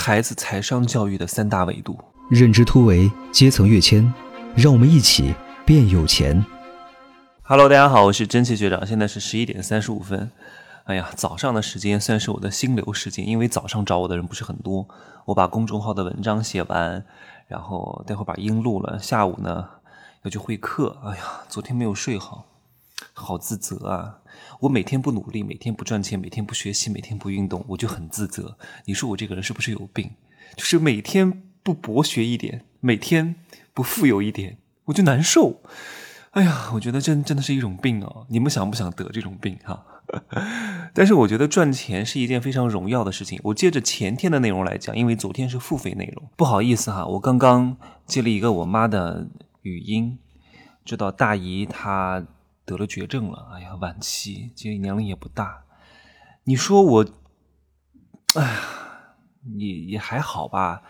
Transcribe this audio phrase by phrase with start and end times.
[0.00, 1.94] 孩子财商教育的三大维度。
[2.30, 4.10] 认知突围，阶层跃迁，
[4.56, 5.34] 让我们一起
[5.66, 6.42] 变有钱。
[7.42, 10.30] Hello，大家好，我是真气学长，现在是十一点三十五分。
[10.84, 14.88] 哎呀，早上的时间算是我的心流时间，因为早上找我的人不是很多。
[15.26, 17.04] 我把公众号的文章写完，
[17.46, 18.98] 然后待会儿把音录了。
[18.98, 19.68] 下午呢
[20.22, 20.96] 要去会客。
[21.04, 22.46] 哎呀，昨天没有睡好，
[23.12, 24.20] 好自责啊！
[24.60, 28.56] 我每天不努力，每天不赚钱，每天不学习，每天不运动，我就很自责。
[28.84, 30.10] 你说我这个人是不是有病？
[30.56, 33.36] 就是每天不博学一点，每天
[33.72, 35.60] 不富有一点，我就难受。
[36.32, 38.26] 哎呀，我觉得真真的是一种病哦！
[38.28, 39.84] 你们想不想得这种病哈？
[40.94, 43.38] 但是我觉得赚钱是一件非常荣耀的事情。
[43.44, 49.28] 我接着前天的内容来讲，因为昨天是付费内容，不好意思哈，我刚刚接了一个我妈的
[49.62, 50.18] 语音，
[50.84, 52.24] 知道大姨她
[52.70, 55.64] 得了绝症了，哎呀，晚期，其实年龄也不大。
[56.44, 57.04] 你说我，
[58.34, 58.60] 哎呀，
[59.56, 60.82] 也也还好吧。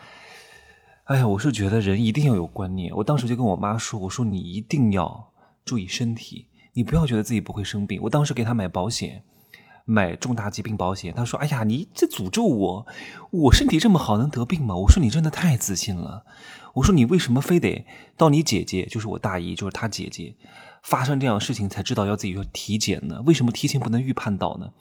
[1.05, 2.95] 哎呀，我是觉得人一定要有观念。
[2.97, 5.33] 我当时就跟我妈说：“我说你一定要
[5.65, 9.25] 注意身体，你不要觉得自己不会生病。”我当时给她买保险，
[9.87, 11.15] 买重大疾病保险。
[11.15, 12.87] 她说：“哎呀，你这诅咒我，
[13.31, 16.27] 我身体这么好能得病吗？”我说：“你真的太自信了。”
[16.75, 17.87] 我说：“你为什么非得
[18.19, 20.37] 到你姐姐，就是我大姨，就是她姐姐，
[20.83, 23.23] 发生这样的事情才知道要自己去体检呢？
[23.27, 24.73] 为什么提前不能预判到呢？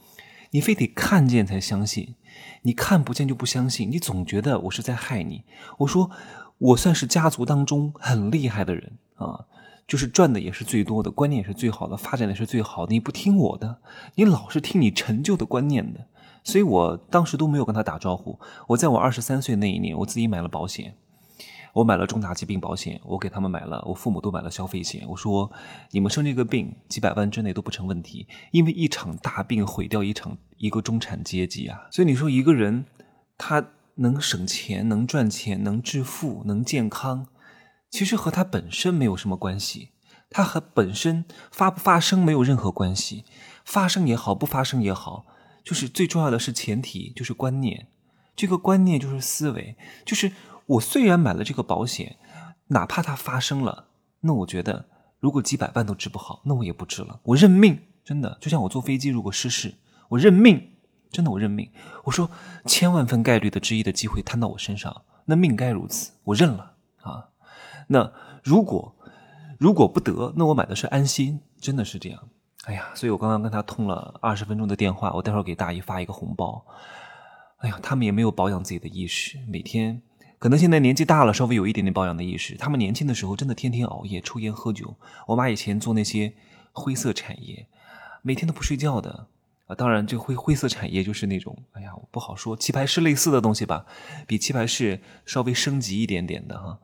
[0.52, 2.16] 你非得看见才相信。”
[2.64, 5.44] 你看不见就不相信，你总觉得我是在害你。
[5.80, 6.11] 我说，
[6.58, 9.45] 我算是家族当中很厉害的人啊，
[9.88, 12.91] 就是赚的也是最多的，观念也是最好的，发展的是最好的。
[12.91, 13.81] 你不听我的，
[14.16, 16.08] 你老是听你陈旧的观念的，
[16.44, 18.38] 所以我当时都没有跟他打招呼。
[18.67, 20.95] 我在我二十三岁那一年，我自己买了保险。
[21.80, 25.05] 我买了重大疾病保险，我给他们买了，我父母都买了消费险。
[25.08, 25.49] 我说，
[25.91, 31.88] 你们生这个病，几百万之内都不成问题，因为一场大病毁掉一场一个中产阶级啊。
[31.89, 32.83] 所以你说一个人，
[33.38, 37.27] 他能省钱、能赚钱、能致富、能健康，
[37.89, 39.91] 其实和他本身没有什么关系，
[40.30, 43.23] 他和本身发不发生没有任何关系，
[43.63, 45.25] 发生也好，不发生也好，
[45.63, 47.88] 就是最重要的是前提，就是观念，
[48.35, 50.34] 这个观念就是思维，就是。
[50.69, 52.18] 我虽然买了这个保险，
[52.68, 53.88] 哪怕它发生了，
[54.19, 54.85] 那我觉得
[55.19, 58.38] 如果几百万都治不好，那我也不治了，我认命，真的。
[58.40, 59.74] 就像我坐飞机如果失事，
[60.09, 60.74] 我认命，
[61.09, 61.72] 真的我认命。
[62.03, 62.30] 我说
[62.66, 67.30] 千万分概率的之一的机会摊到我身上，那命该如此，我认了啊。
[67.88, 68.13] 那
[68.44, 68.96] 如果
[69.57, 72.30] 如果不得，那我买的是安心，真的是这样。
[72.66, 76.63] 哎呀，所以我刚刚跟他通了二十分钟的电话，我待会儿给大姨发一个红包。
[77.57, 80.03] 哎呀，他们也没有保养自己的意识，每天。
[80.39, 82.55] 可能现在年纪大了，稍微有一点点保养的意识。
[82.55, 84.95] 他们年轻的时候真的天天熬夜、抽烟、喝酒。
[85.27, 86.33] 我妈以前做那些
[86.72, 87.67] 灰色产业，
[88.22, 89.27] 每天都不睡觉的
[89.67, 89.75] 啊。
[89.75, 93.85] 当然，这灰灰色产业就是那种，哎呀，我不好说，棋牌室类似的东西吧，
[94.25, 96.79] 比棋牌室稍微升级一点点的哈。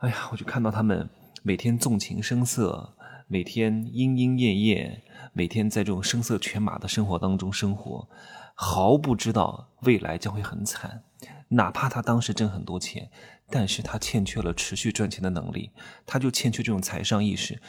[0.00, 1.08] 哎呀，我就看到他们
[1.42, 2.94] 每天纵情声色，
[3.28, 5.02] 每天莺莺燕燕，
[5.32, 8.06] 每天在这种声色犬马的生活当中生活，
[8.54, 11.02] 毫不知道未来将会很惨。
[11.50, 13.10] 哪怕他当时挣很多钱，
[13.48, 15.70] 但是他欠缺了持续赚钱的能力，
[16.04, 17.60] 他就欠缺这种财商意识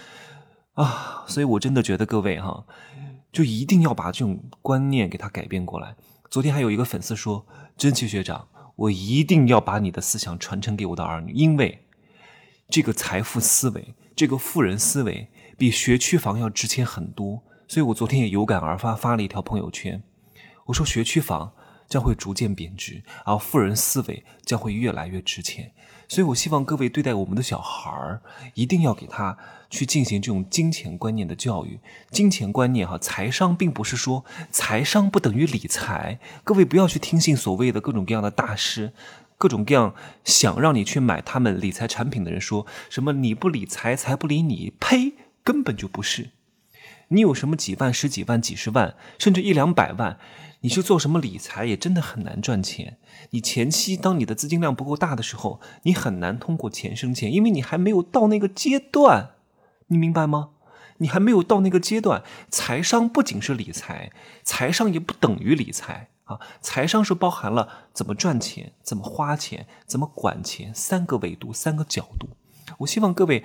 [0.74, 1.24] 啊！
[1.28, 2.66] 所以我真的觉得各位哈，
[3.32, 5.96] 就一定要把这种观念给他改变过来。
[6.30, 7.48] 昨天还有一个粉丝说
[7.78, 11.88] ：“真奇学长，我一定要把你的思想传承给我的儿女，因为
[12.70, 20.04] 这个财富思维，这个富人思维比学区房要值钱很多。”所以我昨天也有感而发，发了一条朋友圈，
[20.66, 21.54] 我说：“学区房。”
[21.90, 25.74] 将会逐渐贬值，而富人思维将会越来越值钱。
[26.08, 28.22] 所以，我希望各位对待我们的小孩儿，
[28.56, 29.38] 一定要给他
[29.70, 31.80] 去进行这种金钱观念的教育。
[32.10, 36.20] 金钱观念，哈，财商并不是说财商不等于理财。
[36.44, 38.92] 各位不要去听信所谓的各种各样的大师，
[39.38, 39.94] 各种各样
[40.26, 44.74] 想让你去买他们理财产品的人说什么你不理财，财不理你。
[44.80, 45.14] 呸，
[45.44, 46.32] 根本就不是。
[47.10, 50.20] 你有什么几万、十几万、几十万，甚至一两百万？
[50.62, 52.98] 你去做什么理财也真的很难赚钱。
[53.30, 59.32] 你前期当你的资金量不够大的时候，你很难通过钱生钱，因为你还没有到那个阶段，
[59.88, 60.50] 你明白吗？
[60.98, 62.24] 你还没有到那个阶段。
[62.50, 64.12] 财商不仅是理财，
[64.44, 66.40] 财商也不等于理财啊。
[66.60, 72.28] 财商是包含了怎么赚钱、怎么花钱、怎么管钱三个维度、三个角度。
[72.80, 73.44] 我希望各位。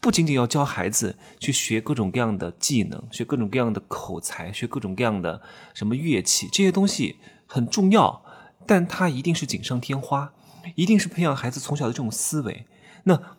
[0.00, 5.42] 不仅仅要教孩子去学各种各样的技能，学各种各样的口才，学各种各样的
[5.74, 7.16] 什么乐器，这些东西
[7.46, 8.24] 很重要，
[8.66, 10.32] 但它一定是锦上添花，
[10.74, 12.66] 一定是培养孩子从小的这种思维。
[13.04, 13.36] 那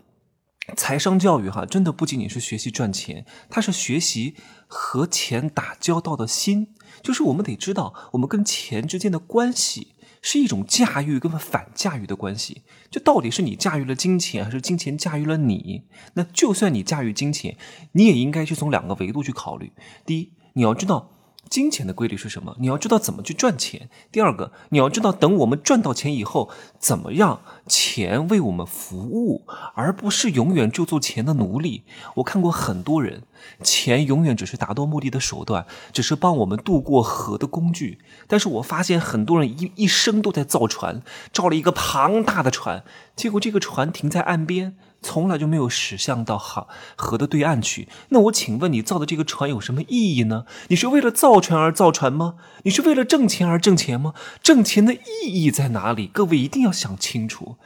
[0.77, 4.35] 财商教育哈，真的不仅仅是学习赚钱，它是学习
[4.67, 12.63] 和钱打交道的心，就是我们得知道我们跟钱之间的关系是一种驾驭跟反驾驭的关系。
[12.89, 15.83] 就到底是你驾驭了金钱，还是金钱驾驭了你？
[16.13, 17.57] 那就算你驾驭金钱，
[17.93, 19.71] 你也应该去从两个维度去考虑。
[20.05, 21.11] 第一，你要知道。
[21.51, 22.55] 金钱的规律是什么？
[22.59, 23.89] 你要知道怎么去赚钱。
[24.09, 26.49] 第二个，你要知道等我们赚到钱以后，
[26.79, 29.45] 怎么让钱为我们服务，
[29.75, 31.83] 而不是永远就做钱的奴隶。
[32.15, 33.23] 我看过很多人，
[33.61, 37.99] 钱永远只是达到目的的手段，只是帮我们渡过河的工具。
[38.29, 41.01] 但是我发现很多人一一生都在造船，
[41.33, 42.85] 造了一个庞大的船，
[43.17, 44.77] 结果这个船停在岸边。
[45.01, 47.87] 从来就没有驶向到河河的对岸去。
[48.09, 50.45] 那我请问你造的这个船有什么意义呢？
[50.67, 52.35] 你是为了造船而造船吗？
[52.63, 54.13] 你是为了挣钱而挣钱吗？
[54.43, 56.07] 挣钱的意义在哪里？
[56.07, 57.57] 各位一定要想清楚。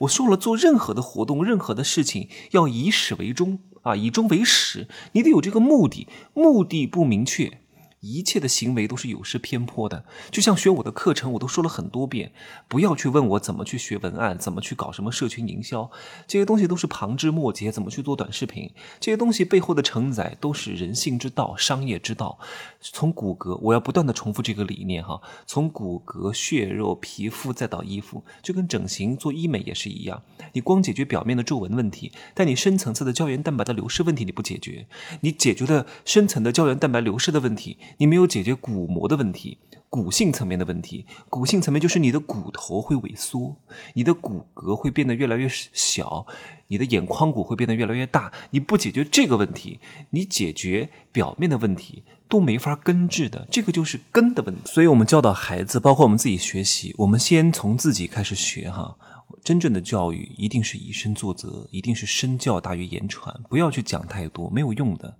[0.00, 4.86] 我说了，做任何的活动、任何的事情，要以始为终啊，以终为始。
[5.12, 7.61] 你得有这个目的，目的不明确。
[8.02, 12.32] 一切的行为都是有失偏颇的，就像学我的课程，我都说了很多遍，
[12.68, 15.90] 不要去问我怎么去学文案，怎么去搞什么社群营销，
[16.28, 17.72] 这些东西都是旁枝末节。
[17.72, 18.70] 怎么去做短视频，
[19.00, 22.38] 这些东西背后的承载都是人性之道、商业之道。
[22.80, 30.22] 从骨骼，我要不断的重复这个理念哈，从骨骼、血肉、皮肤再到衣服，就跟整形做医美也是一样。
[30.52, 34.86] 你光解决表面的皱纹问题，但你深层次的胶原蛋白的流失问题你不解决，
[35.20, 37.78] 你解决了深层的胶原蛋白流失的问题。
[37.98, 39.58] 你没有解决骨膜的问题，
[39.88, 41.06] 骨性层面的问题。
[41.28, 43.56] 骨性层面就是你的骨头会萎缩，
[43.94, 46.26] 你的骨骼会变得越来越小，
[46.68, 48.32] 你的眼眶骨会变得越来越大。
[48.50, 49.80] 你不解决这个问题，
[50.10, 53.46] 你解决表面的问题都没法根治的。
[53.50, 54.60] 这个就是根的问题。
[54.66, 58.96] 所以我们教导孩子，包括我们自己学习，我们先从自己开始学哈。
[59.42, 65.16] 真正的教育一定是以身作则，一定是身教大于言传，不要去讲太多，没有用的。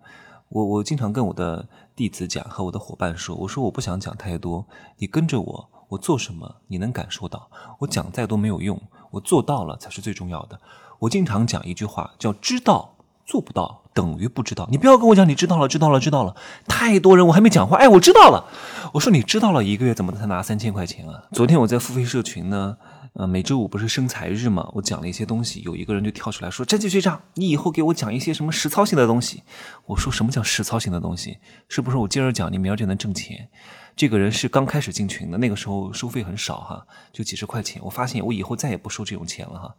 [0.53, 1.67] 我我经常跟我的
[1.97, 4.67] 弟子讲，和我的伙伴说，我说我不想讲太多，
[4.99, 8.79] 你跟着我，我做什么你能感受到，我讲再多没有用，
[9.13, 10.61] 我做到了才是最重要的。
[10.99, 14.69] 我经常讲一句话，叫知道做不到等于不知道。
[14.71, 16.37] 你不要跟我讲你知道了，知道了，知道了。
[16.69, 18.45] 太多人我还没讲话，哎，我知道了。
[18.93, 21.25] 我说你知道了一个月怎么才拿三千块钱啊？
[21.33, 22.77] 昨天我在付费社群呢。
[23.15, 24.71] 呃，每周五不是生财日嘛？
[24.73, 29.43] 我讲了一些东西，有一个人就跳出来说：“真奇学长，你以后给我讲一些什么实操性的东西。”
[29.85, 31.37] 我说：“什么叫实操性的东西？
[31.69, 33.51] 是不是我接着讲，你明儿就能挣钱？”
[33.95, 37.83] 这个人是刚开始进群的，那个时候收费很少哈，就几十块钱。
[37.85, 39.75] 我发现我以后再也不收这种钱了哈，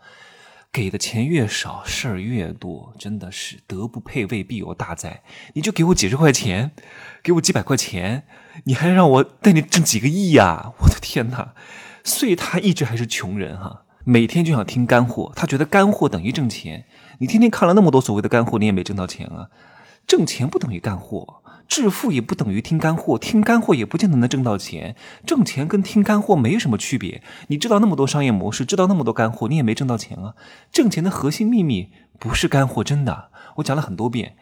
[0.72, 5.24] 给的钱越少，事儿越多，真的是德不配位，必有大灾。
[5.56, 6.70] 你就给我几十块钱，
[7.24, 8.28] 给我几百块钱，
[8.66, 10.74] 你还让我带你挣几个亿呀？
[10.82, 11.56] 我的天哪！
[12.04, 16.86] 所以他一直还是穷人哈，每天就想听干货，他觉得干货等于挣钱。
[17.20, 19.50] 你天天看了那么多所谓的干货，你也没挣到钱啊。
[20.06, 24.98] 挣钱不等于干货，致富也不等于听干货，听干货也不见得能挣到钱。
[25.26, 27.24] 挣钱跟听干货没什么区别。
[27.48, 30.36] 你知道那么多商业模式，知道那么多干货，你也没挣到钱啊。
[30.74, 34.36] 挣钱的核心秘密不是干货，真的，我讲了很多遍。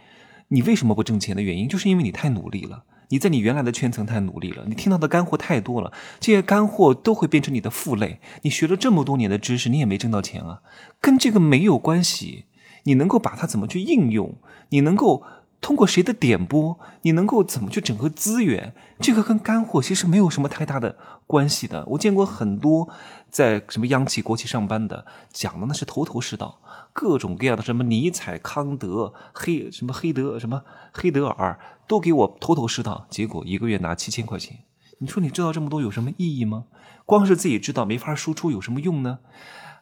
[0.48, 2.86] 你为什么不挣钱的原因，就是因为你太努力了。
[3.12, 8.20] 你在你原来的圈层太努力了，你听到的干货太多了，这些干货都会变成你的负累。
[8.42, 10.62] 你学了这么多年的知识，你也没挣到钱啊，
[11.02, 12.46] 跟这个没有关系。
[12.84, 14.36] 你能够把它怎么去应用？
[14.70, 15.24] 你能够
[15.60, 16.80] 通过谁的点拨？
[17.02, 18.74] 你能够怎么去整合资源？
[19.00, 20.96] 这个跟干货其实没有什么太大的
[21.28, 21.86] 关系的。
[21.90, 22.90] 我见过很多
[23.30, 26.61] 在什么央企、国企上班的，讲的那是头头是道。
[26.94, 34.60] 各种各样的什么尼采、康德、黑什么黑德什么黑德尔都给我头头是道，结果一个月拿七千块钱。
[35.00, 36.66] 你说你知道这么多有什么意义吗？
[37.06, 39.20] 光是自己知道没法输出有什么用呢？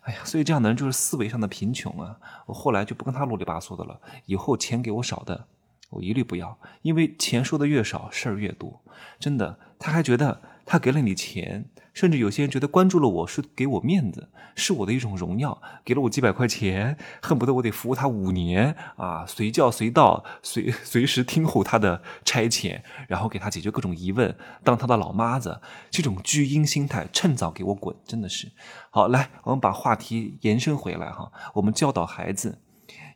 [0.01, 2.17] 哎呀，所以这样的人就是思维上的贫穷啊！
[2.45, 5.47] 我后来就不跟他啰里吧嗦的了，以后钱给我少的，
[5.89, 8.81] 我一律不要，因为钱说的越少事儿越多，
[9.19, 9.59] 真的。
[9.77, 11.69] 他还觉得他给了你钱。
[11.99, 28.49] 甚至有些人觉得关注了我是给我面子，是我的一种荣耀，给了我几百块钱，恨不得我得服务他五年啊，随叫随到，随 随时听候他的差遣，然后给他解决各种疑问，当他的老妈子，这种巨婴心态，趁早给我滚，真的是。
[28.91, 32.61] 好，来，我们把话题延伸回来哈，我们教导孩子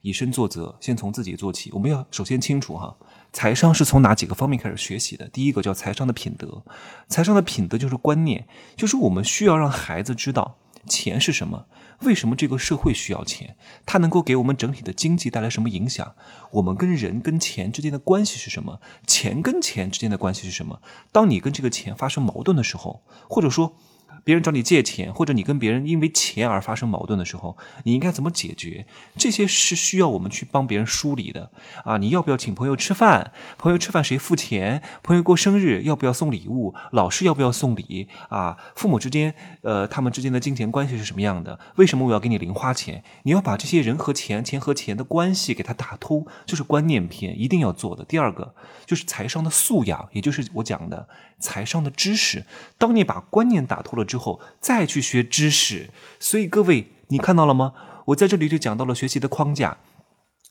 [0.03, 2.93] 以身作则，先从自己做起，我们要首先清楚哈。
[3.31, 5.29] 财商是从哪几个方面开始学习的？
[5.29, 6.61] 第一个叫财商的品德，
[7.07, 8.45] 财商的品德就是观念，
[8.75, 10.57] 就是我们需要让孩子知道
[10.87, 11.67] 钱是什么，
[12.01, 13.55] 为什么这个社会需要钱，
[13.85, 16.15] 它能够给我们整体的经济带来什么影响，
[16.51, 20.81] 我们跟人跟钱之间的关系是什么，钱跟钱之间的关系是什么？
[21.13, 23.77] 当你跟这个钱发生矛盾的时候，或者说
[24.23, 28.85] 别人找你借钱，或者你跟别人因为钱而发生矛盾的时候，你应该怎么解决？
[29.17, 31.51] 这些是需要我们去帮别人梳理的
[31.83, 31.97] 啊！
[31.97, 33.31] 你要不要请朋友吃饭？
[33.57, 34.81] 朋友吃饭谁付钱？
[35.01, 36.73] 朋友过生日要不要送礼物？
[36.91, 38.07] 老师要不要送礼？
[38.29, 41.59] 啊，父母之间，呃，他们之间的金钱关系是什么样的？
[41.75, 43.03] 为什么我要给你零花钱？
[43.23, 48.05] 你要把这些人和钱、钱和钱的关系给他打通，就是观念篇一定要做的。
[48.05, 51.07] 第二个就是财商的素养，也就是我讲的
[51.39, 52.45] 财商的知识。
[52.77, 55.89] 当你把观念打通了之后，再去学知识。
[56.19, 57.73] 所以各位，你看到了吗？
[58.05, 59.79] 我在这里就讲到了学习的框架，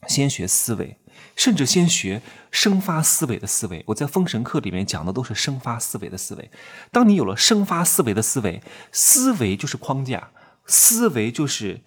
[0.09, 0.99] 先学思维，
[1.37, 3.85] 甚至先学生发思维的思维。
[3.87, 6.50] 我在封神课里面讲的都是生发思维的思维。
[6.90, 10.31] 当你有了生发思维的思维，思维就是框架，
[10.66, 11.83] 思维就是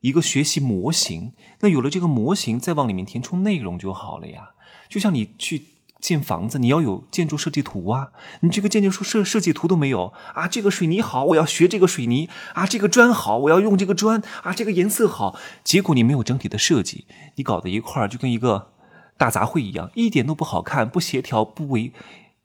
[0.00, 1.34] 一个学习模型。
[1.60, 4.50] 那有了这个模型，再往里面填充内容就好了呀。
[4.88, 5.66] 就像你去。
[6.00, 8.10] 建房子，你要有建筑设计图啊！
[8.40, 10.48] 你这个建筑设设计图都没有啊！
[10.48, 12.66] 这个水泥好，我要学这个水泥啊！
[12.66, 14.52] 这个砖好，我要用这个砖啊！
[14.52, 18.72] 这个颜色好，结果你没有整体的设计，你搞的一块就跟一个
[19.18, 21.92] 大杂烩一样，一点都不好看，不协调，不为，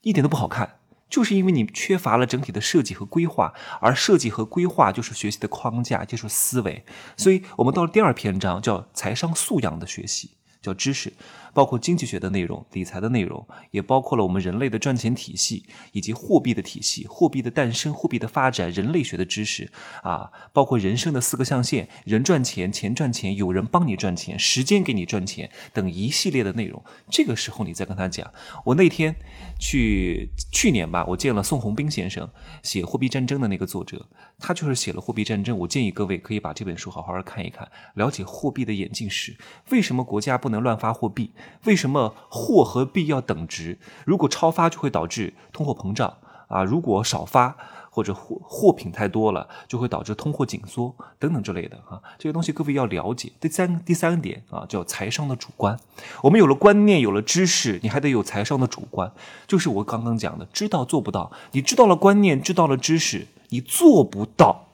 [0.01, 0.75] 一点都不好看，
[1.09, 6.83] 就是因为你缺乏了整体的设计和规划，而设计和规划就是学习的框架，就是思维。
[7.15, 10.31] 所以我们到了第二篇章，叫财商素养的学习，
[10.62, 11.13] 叫知识。
[11.55, 19.71] 包括经济学的内容、理财的内容，也包括了我们人类的赚钱体系以及货币的体系、货币的诞生、货币的发展、人类学的知识
[20.03, 26.83] 啊，包括人生的四个象限：人赚钱、钱赚钱、有人帮你赚钱、时间给你赚钱等一系列的内容。
[27.09, 28.29] 这个时候你再跟他讲，
[28.65, 29.15] 我那天
[29.57, 32.29] 去去年吧，我见了宋鸿兵先生，
[32.63, 34.05] 写《货币战争》的那个作者，
[34.38, 35.55] 他就是写了《货币战争》。
[35.59, 39.38] 我建议各位可以把这本书好好的看一看，了解货币的演进史，
[39.69, 41.31] 为什么国家不能乱发货币。
[41.65, 43.77] 为什么货和币要等值？
[44.05, 46.63] 如果超发就会导致通货膨胀啊！
[46.63, 47.55] 如果少发
[47.89, 52.01] 或者货货品太多了，就会导致通货紧缩等等之类的啊！
[52.17, 53.31] 这些东西各位要了解。
[53.39, 55.79] 第三第三点啊，叫财商的主观。
[56.21, 59.11] 我们有了观念，有了知识，你还得有财商的主观，
[59.47, 61.31] 就是我刚刚讲的，知道做不到。
[61.53, 64.67] 你知道了观念，知道了知识，你做不到，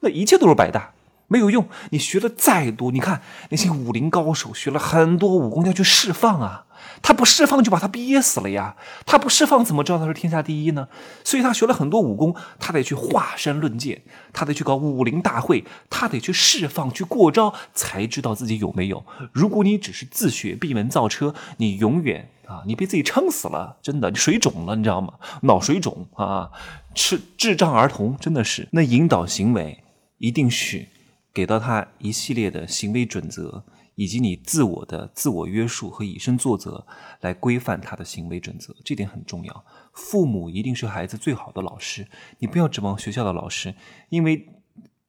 [0.00, 0.92] 那一切都是白搭。
[1.28, 6.64] 没有用，你学的再多，你看那些武林高手学了很多武功要去释放啊，
[7.02, 10.88] 他不释放就把他憋死了呀，他不释放怎么知道他是天下第一呢？
[11.22, 19.04] 所以他学了很多武功，他得去华山论剑，他得去搞武林大会，他得去释放去过招，才知道自己有没有。
[19.32, 25.12] 如果你只是自学闭门造车，你永远啊，你被自己撑死了，真的，你水肿了，你知道吗？
[25.42, 26.50] 脑水肿啊，
[26.94, 28.66] 智智障儿童，真的是。
[28.72, 29.84] 那引导行为
[30.16, 30.88] 一定是。
[31.38, 33.62] 给到他一系列的行为准则，
[33.94, 36.84] 以及你自我的自我约束和以身作则，
[37.20, 39.64] 来规范他的行为准则，这点很重要。
[39.92, 42.08] 父母一定是孩子最好的老师，
[42.40, 43.72] 你不要指望学校的老师，
[44.08, 44.48] 因为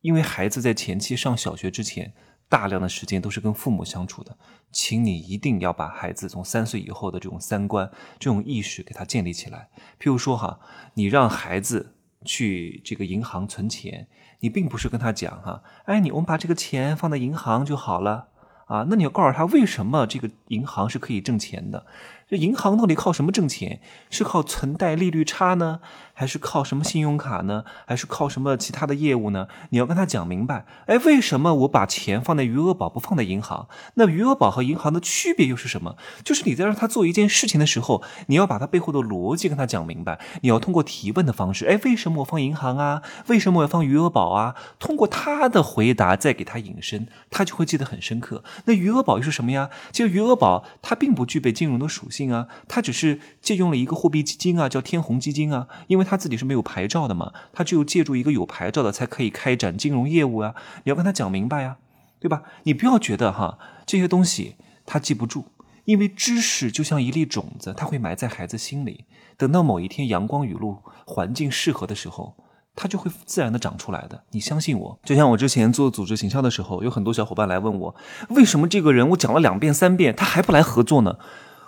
[0.01, 2.13] 因为孩子在前期上小学之前，
[2.47, 4.37] 大量的时间都是跟父母相处的，
[4.71, 9.67] 请你一定要把孩子从三岁以后的这种三观、这种意识给他建立起来。
[9.99, 10.59] 譬如说哈，
[10.93, 14.07] 你让孩子去这个银行存钱。
[14.39, 18.27] 你并不是跟他讲哈，哎，你我们把这个钱放在银行就好了
[18.67, 18.85] 啊？
[18.89, 21.85] 那你要告诉他为什么这个银行是可以挣钱的？
[22.27, 23.81] 这银行到底靠什么挣钱？
[24.09, 25.81] 是靠存贷利率差呢，
[26.19, 27.63] 还是靠什么信用卡呢？
[27.85, 29.47] 还是靠什么其他的业务呢？
[29.69, 30.65] 你要跟他讲明白。
[30.87, 33.69] 哎，为什么我把钱放在余额宝不放在银行？
[33.93, 35.95] 那余额宝和银行的区别又是什么？
[36.25, 40.19] 就是你在让他做一件事情的时候，你要把他背后的逻辑跟他讲明白。
[40.41, 43.01] 你要通过提问的方式，哎，为什么我放银行啊？
[43.27, 44.55] 为什么我要放余额宝啊？
[44.77, 48.43] 通过他的回答再给他引申，他就会记得很深刻。
[48.65, 49.69] 那余额宝又是什么呀？
[49.93, 52.33] 其实余额宝它并不具备金融的属性。
[52.33, 60.55] 啊，它只是借用了一个货币基金啊，叫天弘基金啊，因为他自己是没有牌照的嘛，他只有借助一个有牌照的才可以开展金融业务啊。
[60.83, 61.77] 你要跟他讲明白呀，
[62.19, 62.41] 对吧？
[62.63, 65.45] 你不要觉得哈这些东西他记不住，
[65.85, 69.05] 因为知识就像一粒种子，它会埋在孩子心里，
[69.37, 72.35] 等到某一天阳光雨露环境适合的时候，
[72.75, 74.23] 它就会自然的长出来的。
[74.31, 77.95] 你相信我，就像我之前做组织形象的时候，有很多小伙伴来问我，
[78.29, 81.17] 为什么这个人我讲了两遍三遍，他还不来合作呢？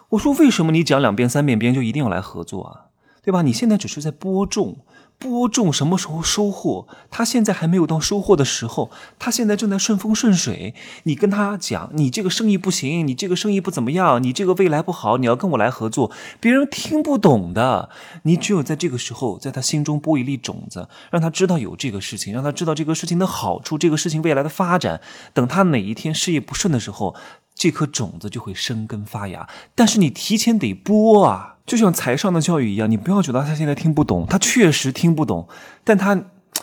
[0.09, 2.90] 我说：“为什么你讲两遍三遍，别人就一定要来合作啊？
[3.23, 3.41] 对吧？
[3.41, 4.77] 你现在只是在播种，
[5.19, 6.87] 播种什么时候收获？
[7.11, 10.73] 他现在还没有到收获的时候，他现在正在顺风顺水。
[11.03, 17.89] 你跟他讲，你这个生意不行，你这个生意不怎么样，你这个未来不好，你要跟我来合作，别人听不懂的。
[18.23, 24.99] 你只有在这个时候，在他心中播一粒种子，让他知道有这个事情，让他知道这个事情的好处，这个事情未来的发展。
[25.33, 27.15] 等他哪一天事业不顺的时候。”
[27.53, 35.47] 这颗种子就会生根发芽，但是你提前得播啊，就像财商的教育一样，你不要觉得他现在听不懂，他确实听不懂，
[35.83, 36.19] 但他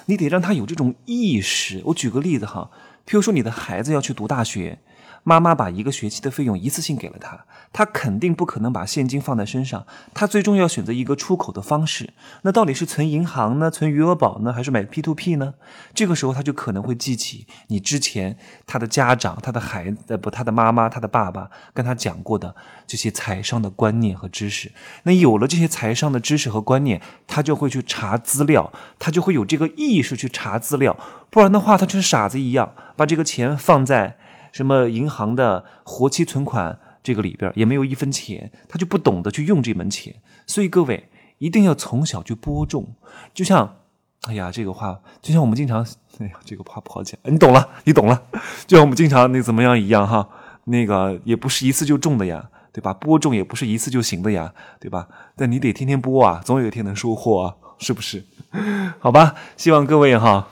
[0.06, 1.80] 你得让他有这种意识。
[1.86, 2.70] 我举个例子哈，
[3.06, 4.78] 譬如说你的孩子要去读大学。
[5.22, 12.14] 妈妈把一个学期的费用一次性给了他，他肯定不可能把现金放在身上，他最终要选择一个出口的方式。
[12.42, 15.54] 那到底是存银行呢，存余额宝呢，还是买 P to P 呢？
[15.92, 22.54] 这个时候他就可能会记起你之前他的家长、他的孩子不，他的妈妈、他的爸爸跟他讲过的
[22.86, 24.72] 这些财商的观念和知识。
[25.02, 30.96] 那有了这些财商的知识和观念，他就会去查资料，他就会有这个意识去查资料。
[31.28, 34.16] 不然的话，他就是傻子一样，把这个钱放在。
[34.58, 40.16] 什么银行的活期存款这个里边也没有一分钱，他就不懂得去用这门钱。
[40.48, 42.88] 所以各位一定要从小去播种，
[43.32, 43.76] 就像，
[44.22, 45.86] 哎呀，这个话就像我们经常，
[46.18, 48.20] 哎呀，这个话不好讲，你懂了，你懂了，
[48.66, 50.28] 就像我们经常那怎么样一样哈，
[50.64, 52.92] 那个也不是一次就种的呀，对吧？
[52.92, 55.06] 播种也不是一次就行的呀，对吧？
[55.36, 58.24] 但你得天天播啊，总有一天能收获啊，是不是？
[58.98, 60.48] 好吧，希望各位哈。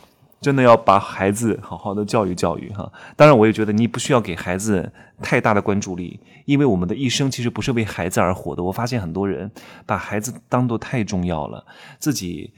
[0.47, 8.63] 真的要把孩子好好的教育教育哈，当然我也觉得你不需要给孩子太大的关注力，因为我们的一生其实不是为孩子而活的。
[8.63, 9.51] 我发现很多人
[9.85, 11.67] 把孩子当做太重要了，
[11.99, 12.53] 自己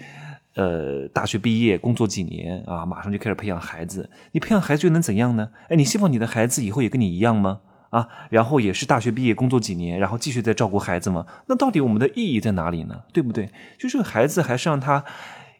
[0.54, 5.48] 呃大学毕业工作几年啊，马上就开始培养孩子，你培养孩子又能怎样呢？
[5.70, 7.60] 哎，你希望你的孩子以后也跟你一样吗？
[7.88, 11.24] 啊，然后也是大学毕业工作几年，然后继续再照顾孩子吗？
[11.46, 13.00] 那到底我们的意义在哪里呢？
[13.14, 13.48] 对不对？
[13.78, 15.02] 就是孩子还是让他。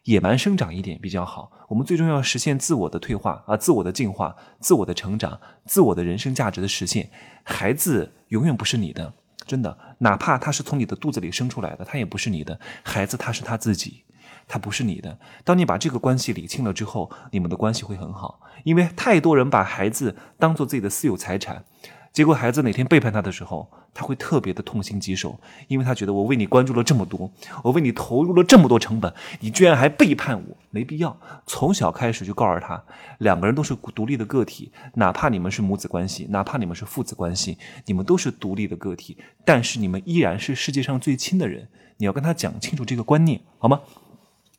[0.03, 1.51] 野蛮生长一点比较好。
[1.69, 7.09] 我们最终要实现自我的退化啊，自我的进化，自我的成长，自我的人生价值的实现。
[7.43, 9.13] 孩子永远不是你的，
[9.45, 12.59] 真的，哪怕他是从你的肚子里生出来的，他也不是你的。
[12.83, 14.03] 孩子他是他自己，
[14.47, 15.19] 他不是你的。
[15.43, 18.41] 当你把这个关系理清了之后，你们的关系会很好。
[18.63, 21.65] 因为太多人把孩子当做自己的私有财产。
[22.11, 27.31] 结果孩子哪天背叛他的时候，他会特别的痛心疾首，因为他觉得我为你关注了这么多，
[27.63, 31.19] 我为你投入了这么多成本，你居然还背叛我，没必要。
[31.45, 32.83] 从小开始就告诉他，
[33.19, 41.67] 两个人都是独立的个体，哪怕你们是母子关系，哪怕你们是父子关系，你们都是独立的个体，但是你们依然是世界上最亲的人。
[41.97, 43.81] 你要跟他讲清楚这个观念，好吗？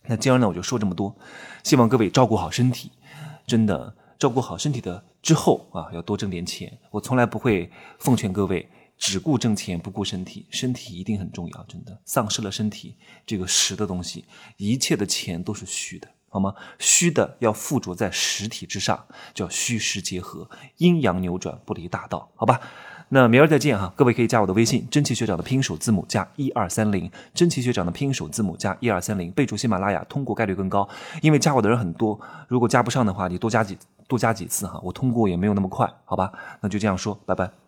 [0.06, 1.16] 那今儿呢，我就说这么多，
[1.62, 2.90] 希望各位照顾好身体，
[3.46, 3.94] 真的。
[4.18, 6.70] 照顾好身体的之后啊，要多挣点钱。
[6.90, 8.68] 我从来不会奉劝各位
[9.00, 11.64] 只顾挣钱不顾身体，身体一定很重要。
[11.64, 14.26] 真的，丧失了身体这个实的东西，
[14.58, 16.54] 一切的钱都是虚的，好吗？
[16.78, 22.60] 虚的要附着在实体之上，叫虚实结合，阴阳扭转不离大道，好吧？
[23.08, 30.86] 那明儿再见哈，各位可以加我的微信，真奇学长的拼音首字母加一二三零，真奇学长的拼音首字母加一二三零，备注喜马拉雅，通过概率更高。
[31.22, 36.30] 因为加我的人很多，如果加不上的话，你多加几多加几次哈，我通过也没有那么快，好吧？
[36.60, 37.60] 那就这样说，拜拜。